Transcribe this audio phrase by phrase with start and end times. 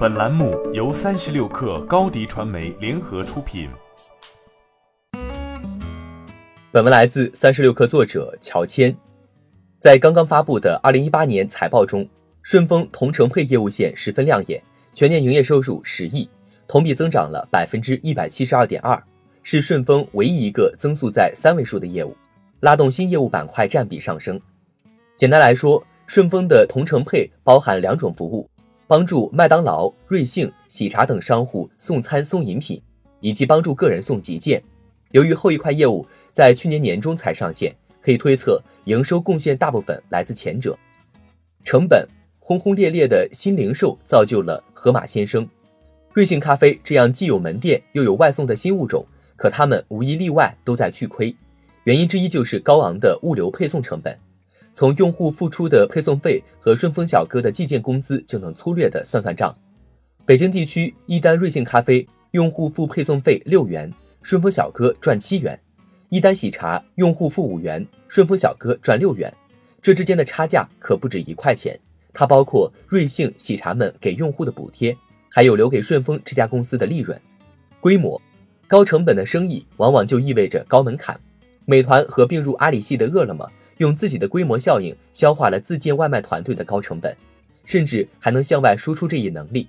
[0.00, 3.68] 本栏目由三十六氪高低传媒联合出品。
[6.72, 8.96] 本文来自三十六氪作者乔迁。
[9.78, 12.08] 在刚刚发布的二零一八年财报中，
[12.40, 14.62] 顺丰同城配业务线十分亮眼，
[14.94, 16.26] 全年营业收入十亿，
[16.66, 18.98] 同比增长了百分之一百七十二点二，
[19.42, 22.16] 是顺丰唯一一个增速在三位数的业务，
[22.60, 24.40] 拉动新业务板块占比上升。
[25.14, 28.48] 简单来说，顺丰的同城配包含两种服务。
[28.90, 32.82] 帮助麦当劳、瑞幸、喜茶等商户送餐送饮品，
[33.20, 34.60] 以及帮助个人送急件。
[35.12, 40.76] 由于后一块业务在去年年中才上线，可以推测营收贡献大部分来自前者。
[41.62, 42.04] 成本
[42.40, 45.48] 轰轰烈烈的新零售造就了盒马鲜生、
[46.12, 51.32] 瑞幸咖啡这样既有门店又有外送的新物种，可他们无一例外都在巨亏。
[51.84, 54.18] 原因之一就是高昂的物流配送成本。
[54.72, 59.54] 从用户付出的配送费和顺丰小哥的寄件工资就能粗略的算算账。
[60.24, 65.54] 北京地区一单瑞幸咖啡用户付配送费六元，顺丰小哥赚七元；
[66.08, 69.32] 一单喜茶用户付五元，顺丰小哥赚六元。
[69.82, 71.78] 这之间的差价可不止一块钱，
[72.12, 74.96] 它包括瑞幸、喜茶们给用户的补贴，
[75.30, 77.20] 还有留给顺丰这家公司的利润。
[77.80, 78.20] 规模
[78.68, 81.18] 高成本的生意往往就意味着高门槛。
[81.64, 83.50] 美团合并入阿里系的饿了么。
[83.80, 87.16] 用自己的规模效应消化了自建外卖团队的高成本，
[87.64, 89.66] 甚至还能向外输出这一能力。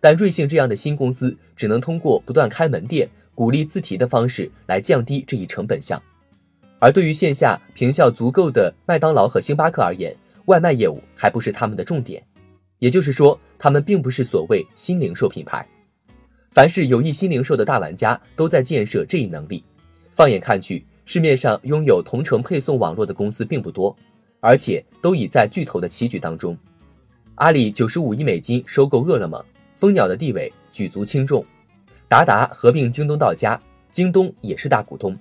[0.00, 6.02] 但瑞幸这样的新公司只能通过不断开门店、鼓励自提的方式来降低这一成本项。
[6.80, 10.12] 而对于线下坪效足够的麦当劳和星巴克而言，
[10.46, 12.20] 外卖业务还不是他们的重点。
[12.80, 15.64] 也就是说，他们并不是所谓新零售品牌。
[16.50, 19.62] 凡是有意新零售的大玩家都在建设这一能力。
[20.10, 20.84] 放眼看去。
[21.12, 23.94] 市面上拥有同城配送网络的公司并不多，
[24.40, 26.56] 而且都已在巨头的棋局当中。
[27.34, 29.44] 阿里九十五亿美金收购饿了么，
[29.76, 31.44] 蜂鸟的地位举足轻重。
[32.08, 35.14] 达达合并京东到家，京东也是大股东。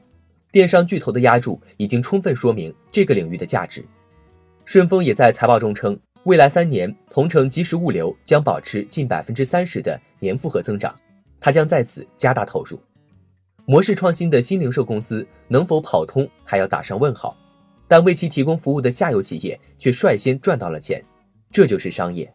[0.50, 3.84] 电商巨头的压注已经充分说明这个领域的价值。
[4.63, 10.96] 顺丰也在财报中称，未来三年同城即时物流将保持近百分之三十的年复合增长，
[11.38, 12.80] 它将在此加大投入。
[13.72, 17.34] 模式创新的新零售公司能否跑通，还要打上问号。
[17.88, 21.02] 但为其提供服务的下游企业却率先赚到了钱，
[21.50, 22.30] 这就是商业。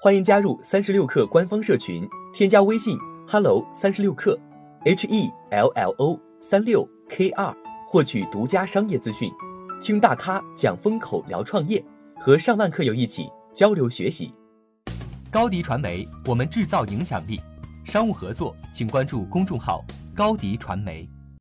[0.00, 2.96] 欢迎加入三十六氪官方社群，添加微信
[3.28, 4.38] hello 三十六氪
[4.86, 7.54] h e l l o 三六 k 二，
[7.86, 9.30] 获取独家商业资讯，
[9.82, 11.84] 听大咖讲风口，聊创业，
[12.18, 14.32] 和上万客友一起交流学习。
[15.30, 17.38] 高迪传媒，我们制造影响力。
[17.84, 19.84] 商务合作，请关注公众号
[20.14, 21.08] “高迪传媒”。